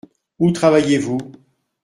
Où 0.39 0.51
travaillez-vous? 0.51 1.19